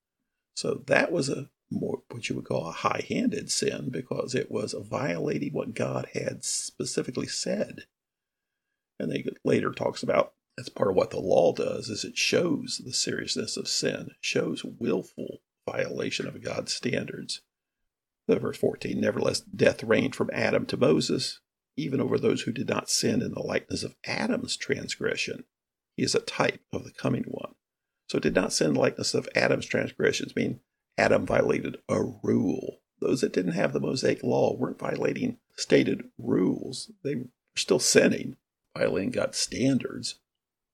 So 0.56 0.84
that 0.88 1.12
was 1.12 1.30
a 1.30 1.50
more 1.76 2.02
what 2.10 2.30
you 2.30 2.36
would 2.36 2.46
call 2.46 2.68
a 2.68 2.72
high-handed 2.72 3.52
sin 3.52 3.90
because 3.90 4.34
it 4.34 4.50
was 4.50 4.74
violating 4.78 5.54
what 5.54 5.74
God 5.74 6.08
had 6.14 6.44
specifically 6.44 7.28
said. 7.28 7.84
And 9.00 9.12
they 9.12 9.26
later 9.44 9.72
talks 9.72 10.02
about 10.02 10.34
that's 10.56 10.70
part 10.70 10.90
of 10.90 10.96
what 10.96 11.12
the 11.12 11.20
law 11.20 11.52
does 11.54 11.90
is 11.90 12.06
it 12.06 12.18
shows 12.18 12.82
the 12.84 12.94
seriousness 12.94 13.58
of 13.58 13.68
sin, 13.68 14.12
shows 14.22 14.64
willful 14.64 15.42
violation 15.70 16.28
of 16.28 16.42
God's 16.42 16.74
standards. 16.74 17.42
Verse 18.28 18.58
14, 18.58 19.00
nevertheless, 19.00 19.42
death 19.42 19.84
reigned 19.84 20.16
from 20.16 20.30
Adam 20.34 20.66
to 20.68 20.78
Moses, 20.78 21.42
even 21.78 22.00
over 22.00 22.18
those 22.18 22.44
who 22.44 22.52
did 22.52 22.70
not 22.70 22.90
sin 22.90 23.22
in 23.22 23.34
the 23.34 23.42
likeness 23.42 23.84
of 23.84 23.96
Adam's 24.06 24.56
transgression. 24.56 25.44
He 25.98 26.04
is 26.04 26.16
a 26.16 26.22
type 26.22 26.62
of 26.72 26.86
the 26.86 26.92
coming 26.92 27.26
one. 27.28 27.56
So 28.10 28.20
did 28.20 28.34
not 28.34 28.54
sin 28.54 28.68
in 28.68 28.74
the 28.76 28.80
likeness 28.80 29.14
of 29.14 29.28
Adam's 29.36 29.66
transgressions 29.66 30.36
mean 30.36 30.62
Adam 30.98 31.26
violated 31.26 31.78
a 31.90 32.02
rule. 32.02 32.80
Those 33.02 33.22
that 33.22 33.34
didn't 33.34 33.54
have 33.54 33.74
the 33.74 33.80
Mosaic 33.80 34.24
law 34.24 34.56
weren't 34.56 34.80
violating 34.80 35.38
stated 35.56 36.06
rules. 36.18 36.92
They 37.04 37.16
were 37.16 37.30
still 37.56 37.80
sinning, 37.80 38.38
violating 38.78 39.12
God's 39.12 39.38
standards, 39.38 40.20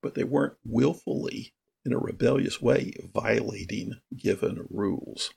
but 0.02 0.16
they 0.16 0.24
weren't 0.24 0.56
willfully, 0.64 1.54
in 1.86 1.94
a 1.94 1.98
rebellious 1.98 2.62
way, 2.62 2.94
violating 3.14 3.94
given 4.16 4.68
rules. 4.70 5.32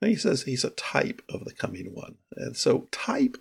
Then 0.00 0.10
he 0.10 0.16
says 0.16 0.42
he's 0.42 0.64
a 0.64 0.70
type 0.70 1.22
of 1.28 1.44
the 1.44 1.54
coming 1.54 1.94
one. 1.94 2.16
And 2.36 2.56
so 2.56 2.88
type 2.90 3.38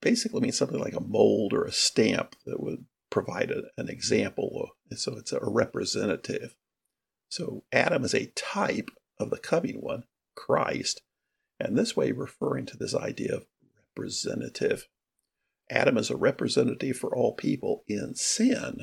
basically 0.00 0.40
means 0.40 0.58
something 0.58 0.78
like 0.78 0.94
a 0.94 1.00
mold 1.00 1.52
or 1.52 1.64
a 1.64 1.72
stamp 1.72 2.36
that 2.44 2.60
would 2.60 2.84
provide 3.10 3.50
a, 3.50 3.62
an 3.76 3.88
example. 3.88 4.70
Of, 4.90 4.98
so 4.98 5.16
it's 5.16 5.32
a 5.32 5.40
representative. 5.42 6.54
So 7.30 7.64
Adam 7.72 8.04
is 8.04 8.14
a 8.14 8.32
type 8.34 8.90
of 9.18 9.30
the 9.30 9.38
coming 9.38 9.80
one, 9.80 10.04
Christ, 10.34 11.02
and 11.58 11.76
this 11.76 11.96
way 11.96 12.12
referring 12.12 12.66
to 12.66 12.76
this 12.76 12.94
idea 12.94 13.34
of 13.34 13.46
representative. 13.96 14.88
Adam 15.70 15.98
is 15.98 16.10
a 16.10 16.16
representative 16.16 16.96
for 16.96 17.14
all 17.14 17.34
people 17.34 17.84
in 17.86 18.14
sin, 18.14 18.78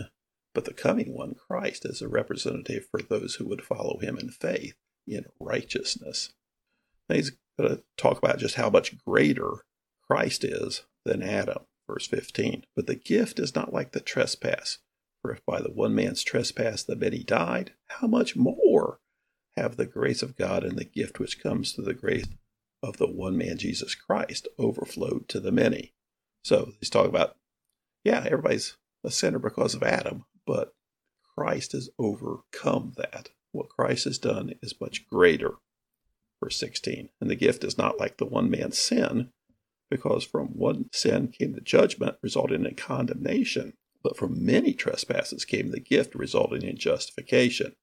but 0.54 0.65
the 0.65 0.74
coming 0.74 1.15
one, 1.15 1.36
Christ, 1.36 1.86
is 1.86 2.01
a 2.01 2.08
representative 2.08 2.88
for 2.89 3.01
those 3.01 3.36
who 3.36 3.48
would 3.48 3.63
follow 3.63 4.00
him 4.00 4.18
in 4.18 4.30
faith, 4.30 4.75
in 5.08 5.25
righteousness. 5.39 6.34
Now 7.10 7.15
he's 7.15 7.32
going 7.58 7.70
to 7.70 7.84
talk 7.98 8.18
about 8.18 8.39
just 8.39 8.56
how 8.56 8.70
much 8.70 8.98
greater 9.06 9.65
Christ 10.08 10.44
is 10.44 10.84
than 11.06 11.24
Adam, 11.24 11.65
verse 11.88 12.08
15. 12.08 12.65
But 12.75 12.88
the 12.88 12.96
gift 12.96 13.39
is 13.39 13.56
not 13.56 13.74
like 13.74 13.92
the 13.92 14.00
trespass. 14.00 14.80
For 15.22 15.32
if 15.32 15.46
by 15.46 15.62
the 15.62 15.72
one 15.72 15.96
man's 15.96 16.24
trespass 16.24 16.84
the 16.84 16.96
many 16.96 17.24
died, 17.24 17.74
how 17.88 18.08
much 18.08 18.36
more 18.36 19.00
have 19.58 19.78
the 19.78 19.86
grace 19.86 20.22
of 20.22 20.36
God 20.36 20.64
and 20.64 20.78
the 20.78 20.86
gift 20.86 21.20
which 21.20 21.42
comes 21.42 21.72
through 21.72 21.86
the 21.86 21.94
grace 21.94 22.28
of 22.84 22.98
the 22.98 23.08
one 23.08 23.38
man 23.38 23.58
Jesus 23.58 23.96
Christ 23.96 24.48
overflowed 24.60 25.28
to 25.30 25.40
the 25.40 25.52
many. 25.52 25.94
So 26.44 26.74
he's 26.80 26.90
talking 26.90 27.10
about, 27.10 27.38
yeah, 28.04 28.24
everybody's 28.26 28.78
a 29.04 29.12
sinner 29.12 29.40
because 29.40 29.74
of 29.74 29.84
Adam, 29.84 30.26
but 30.46 30.74
Christ 31.38 31.72
has 31.72 31.90
overcome 31.98 32.94
that. 32.98 33.30
What 33.52 33.70
Christ 33.70 34.04
has 34.06 34.18
done 34.18 34.54
is 34.62 34.80
much 34.80 35.08
greater. 35.08 35.56
Verse 36.44 36.58
16, 36.58 37.10
and 37.22 37.30
the 37.30 37.36
gift 37.36 37.64
is 37.64 37.78
not 37.78 38.00
like 38.00 38.18
the 38.18 38.26
one 38.26 38.50
man's 38.52 38.78
sin, 38.78 39.30
because 39.90 40.24
from 40.24 40.48
one 40.48 40.90
sin 40.92 41.30
came 41.30 41.54
the 41.54 41.62
judgment, 41.62 42.18
resulting 42.22 42.66
in 42.66 42.76
condemnation, 42.76 43.74
but 44.04 44.18
from 44.18 44.46
many 44.46 44.74
trespasses 44.74 45.46
came 45.46 45.72
the 45.72 45.80
gift, 45.80 46.14
resulting 46.14 46.64
in 46.64 46.78
justification. 46.78 47.76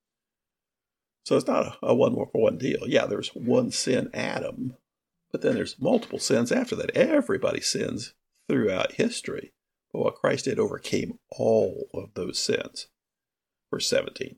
So 1.24 1.36
it's 1.36 1.46
not 1.46 1.78
a, 1.82 1.86
a 1.88 1.94
one 1.94 2.14
for 2.14 2.28
one 2.32 2.58
deal. 2.58 2.80
Yeah, 2.86 3.06
there's 3.06 3.28
one 3.28 3.70
sin, 3.70 4.10
Adam, 4.12 4.76
but 5.30 5.40
then 5.40 5.54
there's 5.54 5.80
multiple 5.80 6.18
sins 6.18 6.50
after 6.52 6.76
that. 6.76 6.90
Everybody 6.90 7.60
sins 7.60 8.14
throughout 8.48 8.92
history. 8.92 9.52
But 9.92 10.00
what 10.00 10.16
Christ 10.16 10.46
did 10.46 10.58
overcame 10.58 11.18
all 11.30 11.88
of 11.94 12.14
those 12.14 12.38
sins. 12.38 12.88
Verse 13.70 13.86
17 13.88 14.36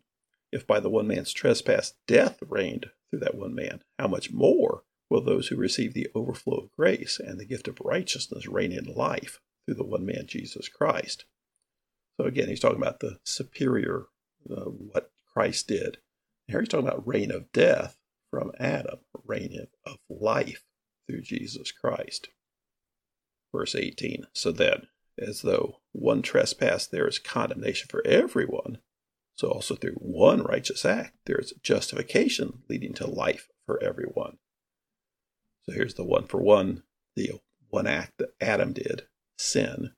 If 0.52 0.66
by 0.66 0.80
the 0.80 0.90
one 0.90 1.06
man's 1.06 1.32
trespass 1.32 1.94
death 2.06 2.38
reigned 2.46 2.90
through 3.10 3.20
that 3.20 3.36
one 3.36 3.54
man, 3.54 3.82
how 3.98 4.08
much 4.08 4.32
more 4.32 4.82
will 5.08 5.22
those 5.22 5.48
who 5.48 5.56
receive 5.56 5.94
the 5.94 6.08
overflow 6.14 6.56
of 6.56 6.72
grace 6.72 7.20
and 7.24 7.38
the 7.38 7.46
gift 7.46 7.68
of 7.68 7.80
righteousness 7.80 8.46
reign 8.46 8.72
in 8.72 8.84
life 8.84 9.40
through 9.64 9.76
the 9.76 9.84
one 9.84 10.04
man, 10.04 10.26
Jesus 10.26 10.68
Christ? 10.68 11.24
So 12.16 12.26
again, 12.26 12.48
he's 12.48 12.60
talking 12.60 12.78
about 12.78 13.00
the 13.00 13.18
superior, 13.24 14.06
uh, 14.50 14.64
what 14.64 15.10
Christ 15.32 15.68
did 15.68 15.98
here 16.46 16.60
he's 16.60 16.68
talking 16.68 16.86
about 16.86 17.06
reign 17.06 17.30
of 17.30 17.52
death 17.52 17.98
from 18.30 18.52
Adam, 18.58 18.98
reign 19.24 19.66
of 19.86 19.96
life 20.08 20.62
through 21.06 21.22
Jesus 21.22 21.72
Christ. 21.72 22.28
Verse 23.52 23.74
18 23.74 24.26
So 24.32 24.52
then, 24.52 24.88
as 25.18 25.42
though 25.42 25.80
one 25.92 26.22
trespass 26.22 26.86
there 26.86 27.06
is 27.06 27.18
condemnation 27.18 27.88
for 27.88 28.06
everyone, 28.06 28.78
so 29.36 29.48
also 29.48 29.74
through 29.74 29.94
one 29.94 30.42
righteous 30.42 30.84
act 30.84 31.16
there 31.26 31.38
is 31.38 31.54
justification 31.62 32.62
leading 32.68 32.92
to 32.94 33.06
life 33.06 33.48
for 33.66 33.82
everyone. 33.82 34.38
So 35.62 35.72
here's 35.72 35.94
the 35.94 36.04
one 36.04 36.26
for 36.26 36.42
one, 36.42 36.82
the 37.16 37.40
one 37.68 37.86
act 37.86 38.18
that 38.18 38.34
Adam 38.40 38.72
did, 38.72 39.06
sin, 39.38 39.92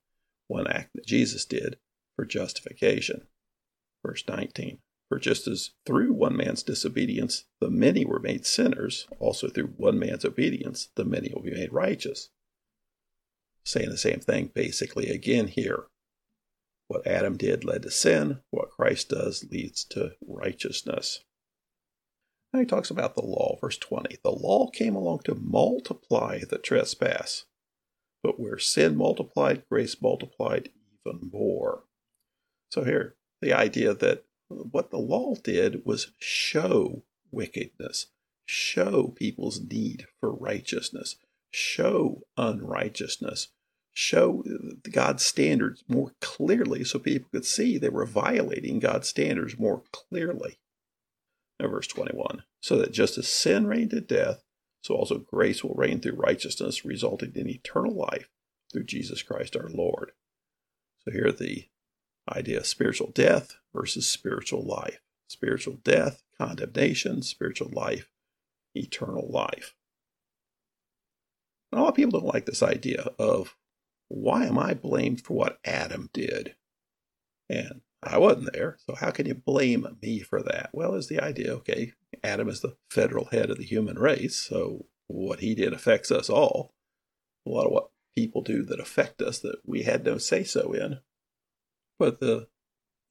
one 0.46 0.66
act 0.68 0.90
that 0.94 1.06
Jesus 1.06 1.44
did 1.44 1.78
for 2.14 2.24
justification. 2.24 3.26
Verse 4.04 4.22
19 4.28 4.78
for 5.08 5.18
just 5.18 5.46
as 5.46 5.70
through 5.84 6.12
one 6.12 6.36
man's 6.36 6.62
disobedience 6.62 7.44
the 7.60 7.70
many 7.70 8.04
were 8.04 8.18
made 8.18 8.44
sinners, 8.44 9.06
also 9.18 9.48
through 9.48 9.74
one 9.76 9.98
man's 9.98 10.24
obedience 10.24 10.88
the 10.96 11.04
many 11.04 11.30
will 11.32 11.42
be 11.42 11.52
made 11.54 11.72
righteous. 11.72 12.30
Saying 13.64 13.90
the 13.90 13.98
same 13.98 14.20
thing 14.20 14.50
basically 14.54 15.10
again 15.10 15.48
here. 15.48 15.84
What 16.88 17.06
Adam 17.06 17.36
did 17.36 17.64
led 17.64 17.82
to 17.82 17.90
sin, 17.90 18.40
what 18.50 18.70
Christ 18.70 19.08
does 19.08 19.44
leads 19.50 19.84
to 19.86 20.12
righteousness. 20.24 21.24
Now 22.52 22.60
he 22.60 22.66
talks 22.66 22.90
about 22.90 23.16
the 23.16 23.24
law, 23.24 23.58
verse 23.60 23.76
20. 23.76 24.18
The 24.22 24.30
law 24.30 24.70
came 24.70 24.94
along 24.94 25.20
to 25.24 25.34
multiply 25.34 26.40
the 26.48 26.58
trespass, 26.58 27.44
but 28.22 28.38
where 28.38 28.58
sin 28.58 28.96
multiplied, 28.96 29.64
grace 29.68 30.00
multiplied 30.00 30.70
even 31.04 31.30
more. 31.32 31.84
So 32.70 32.84
here, 32.84 33.16
the 33.40 33.52
idea 33.52 33.94
that 33.94 34.24
what 34.48 34.90
the 34.90 34.98
law 34.98 35.34
did 35.34 35.84
was 35.84 36.12
show 36.18 37.02
wickedness, 37.30 38.06
show 38.44 39.08
people's 39.08 39.60
need 39.60 40.06
for 40.20 40.32
righteousness, 40.32 41.16
show 41.50 42.22
unrighteousness, 42.36 43.48
show 43.92 44.44
God's 44.90 45.24
standards 45.24 45.82
more 45.88 46.12
clearly 46.20 46.84
so 46.84 46.98
people 46.98 47.28
could 47.32 47.44
see 47.44 47.78
they 47.78 47.88
were 47.88 48.06
violating 48.06 48.78
God's 48.78 49.08
standards 49.08 49.58
more 49.58 49.82
clearly. 49.92 50.58
Now, 51.58 51.68
verse 51.68 51.86
21 51.86 52.42
so 52.66 52.76
that 52.78 52.90
just 52.90 53.16
as 53.16 53.28
sin 53.28 53.68
reigned 53.68 53.90
to 53.90 54.00
death, 54.00 54.42
so 54.82 54.96
also 54.96 55.18
grace 55.18 55.62
will 55.62 55.76
reign 55.76 56.00
through 56.00 56.16
righteousness, 56.16 56.84
resulting 56.84 57.30
in 57.36 57.48
eternal 57.48 57.94
life 57.94 58.28
through 58.72 58.82
Jesus 58.82 59.22
Christ 59.22 59.54
our 59.54 59.68
Lord. 59.68 60.10
So 61.04 61.12
here 61.12 61.30
the 61.30 61.66
idea 62.30 62.58
of 62.58 62.66
spiritual 62.66 63.10
death 63.12 63.56
versus 63.74 64.08
spiritual 64.08 64.64
life. 64.64 65.00
Spiritual 65.28 65.78
death, 65.84 66.22
condemnation, 66.38 67.22
spiritual 67.22 67.70
life, 67.72 68.10
eternal 68.74 69.28
life. 69.30 69.74
A 71.72 71.76
lot 71.76 71.88
of 71.88 71.94
people 71.94 72.20
don't 72.20 72.32
like 72.32 72.46
this 72.46 72.62
idea 72.62 73.10
of 73.18 73.56
why 74.08 74.44
am 74.44 74.58
I 74.58 74.74
blamed 74.74 75.20
for 75.20 75.34
what 75.34 75.58
Adam 75.64 76.10
did? 76.12 76.54
And 77.48 77.80
I 78.02 78.18
wasn't 78.18 78.52
there, 78.52 78.76
so 78.86 78.94
how 78.94 79.10
can 79.10 79.26
you 79.26 79.34
blame 79.34 79.86
me 80.00 80.20
for 80.20 80.42
that? 80.42 80.70
Well, 80.72 80.94
is 80.94 81.08
the 81.08 81.20
idea, 81.20 81.52
okay, 81.54 81.92
Adam 82.22 82.48
is 82.48 82.60
the 82.60 82.76
federal 82.90 83.26
head 83.26 83.50
of 83.50 83.58
the 83.58 83.64
human 83.64 83.98
race, 83.98 84.36
so 84.36 84.86
what 85.08 85.40
he 85.40 85.54
did 85.54 85.72
affects 85.72 86.10
us 86.10 86.30
all. 86.30 86.72
A 87.46 87.50
lot 87.50 87.66
of 87.66 87.72
what 87.72 87.90
people 88.16 88.42
do 88.42 88.64
that 88.64 88.80
affect 88.80 89.20
us 89.22 89.40
that 89.40 89.58
we 89.64 89.82
had 89.82 90.04
no 90.04 90.18
say 90.18 90.44
so 90.44 90.72
in 90.72 91.00
but 91.98 92.20
the 92.20 92.48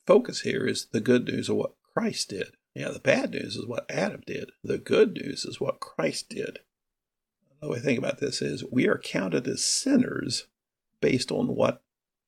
focus 0.06 0.42
here 0.42 0.66
is 0.66 0.88
the 0.92 1.02
good 1.02 1.26
news 1.26 1.50
of 1.50 1.58
what 1.58 1.76
Christ 1.94 2.30
did. 2.30 2.56
Yeah, 2.74 2.90
the 2.90 3.00
bad 3.00 3.32
news 3.32 3.56
is 3.56 3.66
what 3.66 3.90
Adam 3.90 4.22
did. 4.26 4.52
The 4.64 4.78
good 4.78 5.14
news 5.14 5.46
is 5.46 5.62
what 5.62 5.80
Christ 5.80 6.30
did. 6.30 6.60
The 7.62 7.70
way 7.70 7.78
I 7.78 7.82
think 7.82 7.98
about 7.98 8.20
this 8.20 8.42
is 8.42 8.66
we 8.70 8.88
are 8.88 8.98
counted 8.98 9.48
as 9.48 9.64
sinners 9.64 10.48
based 11.02 11.32
on 11.32 11.56
what 11.56 11.82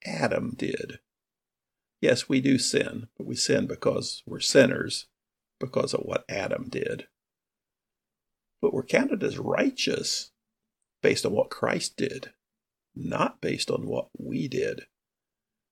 Adam 0.06 0.56
did. 0.58 1.00
Yes, 2.00 2.30
we 2.30 2.42
do 2.42 2.58
sin, 2.58 3.08
but 3.18 3.28
we 3.28 3.36
sin 3.36 3.68
because 3.68 4.24
we're 4.26 4.40
sinners 4.40 5.08
because 5.60 5.94
of 5.94 6.02
what 6.02 6.24
Adam 6.30 6.70
did. 6.70 7.08
But 8.62 8.74
we're 8.74 8.84
counted 8.84 9.24
as 9.24 9.38
righteous 9.38 10.32
based 11.02 11.26
on 11.26 11.34
what 11.34 11.50
Christ 11.50 11.98
did 11.98 12.32
not 12.98 13.42
based 13.42 13.70
on 13.70 13.86
what 13.86 14.10
we 14.18 14.48
did. 14.48 14.86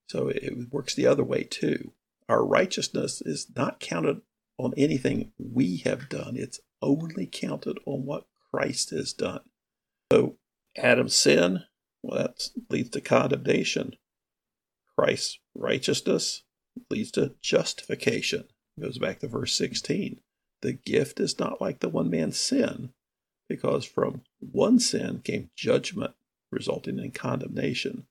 So 0.09 0.27
it 0.27 0.71
works 0.71 0.95
the 0.95 1.07
other 1.07 1.23
way 1.23 1.43
too. 1.43 1.91
Our 2.29 2.45
righteousness 2.45 3.21
is 3.21 3.47
not 3.55 3.79
counted 3.79 4.21
on 4.57 4.73
anything 4.77 5.31
we 5.37 5.77
have 5.77 6.07
done, 6.07 6.35
it's 6.37 6.61
only 6.81 7.27
counted 7.27 7.77
on 7.85 8.05
what 8.05 8.25
Christ 8.51 8.91
has 8.91 9.11
done. 9.11 9.41
So 10.11 10.37
Adam's 10.77 11.15
sin, 11.15 11.63
well, 12.01 12.19
that 12.19 12.49
leads 12.69 12.89
to 12.91 13.01
condemnation. 13.01 13.95
Christ's 14.97 15.39
righteousness 15.53 16.43
leads 16.89 17.11
to 17.11 17.35
justification. 17.41 18.45
It 18.77 18.81
goes 18.81 18.97
back 18.97 19.19
to 19.19 19.27
verse 19.27 19.53
16. 19.57 20.19
The 20.61 20.73
gift 20.73 21.19
is 21.19 21.37
not 21.37 21.59
like 21.59 21.79
the 21.79 21.89
one 21.89 22.09
man's 22.09 22.39
sin, 22.39 22.93
because 23.49 23.85
from 23.85 24.21
one 24.39 24.79
sin 24.79 25.21
came 25.23 25.49
judgment, 25.55 26.13
resulting 26.51 26.99
in 26.99 27.11
condemnation. 27.11 28.07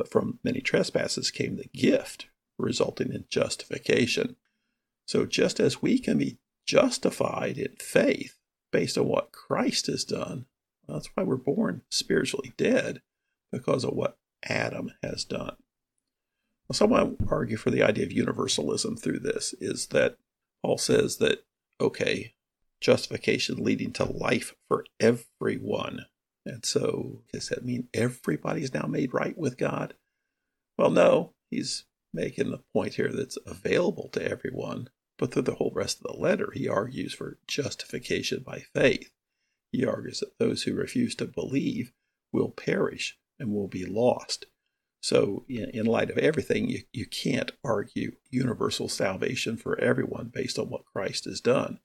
But 0.00 0.10
from 0.10 0.38
many 0.42 0.62
trespasses 0.62 1.30
came 1.30 1.56
the 1.56 1.68
gift, 1.78 2.28
resulting 2.56 3.12
in 3.12 3.26
justification. 3.28 4.36
So 5.04 5.26
just 5.26 5.60
as 5.60 5.82
we 5.82 5.98
can 5.98 6.16
be 6.16 6.38
justified 6.64 7.58
in 7.58 7.76
faith 7.78 8.38
based 8.72 8.96
on 8.96 9.08
what 9.08 9.30
Christ 9.30 9.88
has 9.88 10.04
done, 10.04 10.46
that's 10.88 11.10
why 11.12 11.22
we're 11.22 11.36
born 11.36 11.82
spiritually 11.90 12.54
dead, 12.56 13.02
because 13.52 13.84
of 13.84 13.92
what 13.92 14.16
Adam 14.42 14.92
has 15.02 15.22
done. 15.22 15.56
Well, 16.66 16.74
someone 16.74 17.18
argue 17.28 17.58
for 17.58 17.70
the 17.70 17.82
idea 17.82 18.06
of 18.06 18.12
universalism 18.12 18.96
through 18.96 19.18
this 19.18 19.54
is 19.60 19.88
that 19.88 20.16
Paul 20.62 20.78
says 20.78 21.18
that, 21.18 21.44
okay, 21.78 22.32
justification 22.80 23.62
leading 23.62 23.92
to 23.92 24.04
life 24.04 24.54
for 24.66 24.86
everyone. 24.98 26.06
And 26.50 26.66
so, 26.66 27.22
does 27.32 27.48
that 27.48 27.64
mean 27.64 27.88
everybody's 27.94 28.74
now 28.74 28.86
made 28.88 29.14
right 29.14 29.38
with 29.38 29.56
God? 29.56 29.94
Well, 30.76 30.90
no, 30.90 31.34
he's 31.48 31.84
making 32.12 32.50
the 32.50 32.62
point 32.72 32.94
here 32.94 33.12
that's 33.12 33.38
available 33.46 34.08
to 34.12 34.28
everyone. 34.28 34.88
But 35.16 35.32
through 35.32 35.42
the 35.42 35.54
whole 35.54 35.70
rest 35.72 35.98
of 35.98 36.10
the 36.10 36.20
letter, 36.20 36.50
he 36.52 36.66
argues 36.66 37.14
for 37.14 37.38
justification 37.46 38.42
by 38.44 38.64
faith. 38.74 39.12
He 39.70 39.84
argues 39.84 40.20
that 40.20 40.38
those 40.38 40.64
who 40.64 40.74
refuse 40.74 41.14
to 41.16 41.26
believe 41.26 41.92
will 42.32 42.50
perish 42.50 43.16
and 43.38 43.52
will 43.52 43.68
be 43.68 43.84
lost. 43.84 44.46
So, 45.02 45.44
in, 45.48 45.86
light 45.86 46.10
of 46.10 46.18
everything, 46.18 46.68
you, 46.68 46.80
you 46.92 47.06
can't 47.06 47.52
argue 47.62 48.16
universal 48.28 48.88
salvation 48.88 49.56
for 49.56 49.78
everyone 49.78 50.32
based 50.34 50.58
on 50.58 50.68
what 50.68 50.84
Christ 50.84 51.26
has 51.26 51.40
done 51.40 51.78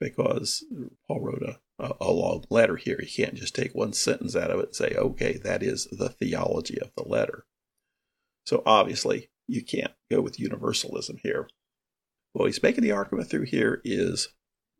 because 0.00 0.64
Paul 1.06 1.20
wrote 1.20 1.42
a, 1.42 1.94
a, 2.00 2.09
letter 2.60 2.76
here. 2.76 2.98
You 3.00 3.08
can't 3.08 3.34
just 3.34 3.54
take 3.54 3.74
one 3.74 3.94
sentence 3.94 4.36
out 4.36 4.50
of 4.50 4.60
it 4.60 4.66
and 4.66 4.76
say, 4.76 4.94
okay, 4.94 5.38
that 5.44 5.62
is 5.62 5.88
the 5.90 6.10
theology 6.10 6.78
of 6.78 6.90
the 6.94 7.08
letter. 7.08 7.46
So 8.44 8.62
obviously, 8.66 9.30
you 9.46 9.64
can't 9.64 9.92
go 10.10 10.20
with 10.20 10.38
universalism 10.38 11.18
here. 11.22 11.48
What 12.32 12.46
he's 12.46 12.62
making 12.62 12.84
the 12.84 12.92
argument 12.92 13.30
through 13.30 13.46
here 13.46 13.80
is 13.82 14.28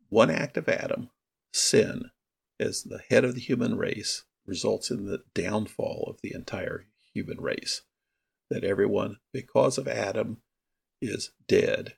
one 0.09 0.29
act 0.29 0.57
of 0.57 0.69
Adam, 0.69 1.09
sin, 1.53 2.11
as 2.59 2.83
the 2.83 3.01
head 3.09 3.25
of 3.25 3.33
the 3.33 3.41
human 3.41 3.77
race, 3.77 4.25
results 4.45 4.91
in 4.91 5.05
the 5.05 5.23
downfall 5.33 6.05
of 6.07 6.21
the 6.21 6.33
entire 6.35 6.85
human 7.13 7.41
race. 7.41 7.81
That 8.49 8.63
everyone, 8.63 9.17
because 9.33 9.77
of 9.77 9.87
Adam, 9.87 10.41
is 11.01 11.31
dead 11.47 11.95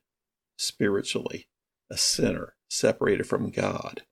spiritually, 0.58 1.48
a 1.92 1.98
sinner, 1.98 2.56
separated 2.70 3.28
from 3.28 3.52
God. 3.52 4.04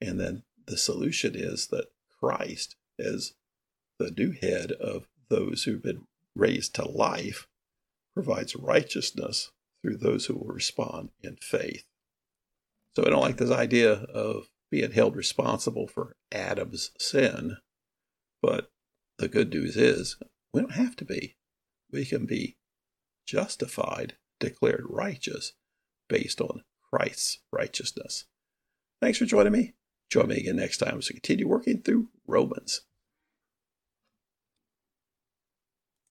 And 0.00 0.18
then 0.18 0.44
the 0.70 0.78
solution 0.78 1.34
is 1.34 1.66
that 1.68 1.86
Christ, 2.18 2.76
as 2.98 3.34
the 3.98 4.10
new 4.10 4.32
head 4.32 4.72
of 4.72 5.08
those 5.28 5.64
who've 5.64 5.82
been 5.82 6.06
raised 6.34 6.74
to 6.76 6.88
life, 6.88 7.48
provides 8.14 8.56
righteousness 8.56 9.50
through 9.82 9.96
those 9.96 10.26
who 10.26 10.34
will 10.34 10.54
respond 10.54 11.10
in 11.22 11.36
faith. 11.36 11.84
So 12.94 13.04
I 13.04 13.10
don't 13.10 13.20
like 13.20 13.36
this 13.36 13.50
idea 13.50 13.92
of 13.92 14.48
being 14.70 14.92
held 14.92 15.16
responsible 15.16 15.86
for 15.86 16.16
Adam's 16.32 16.90
sin, 16.98 17.56
but 18.42 18.70
the 19.18 19.28
good 19.28 19.50
news 19.50 19.76
is 19.76 20.16
we 20.52 20.60
don't 20.60 20.72
have 20.72 20.96
to 20.96 21.04
be. 21.04 21.36
We 21.92 22.04
can 22.04 22.26
be 22.26 22.56
justified, 23.26 24.16
declared 24.38 24.84
righteous 24.88 25.52
based 26.08 26.40
on 26.40 26.62
Christ's 26.92 27.38
righteousness. 27.52 28.24
Thanks 29.00 29.18
for 29.18 29.24
joining 29.24 29.52
me. 29.52 29.74
Join 30.10 30.28
me 30.28 30.38
again 30.38 30.56
next 30.56 30.78
time 30.78 30.98
as 30.98 31.08
we 31.08 31.14
continue 31.14 31.48
working 31.48 31.82
through 31.82 32.08
Romans. 32.26 32.82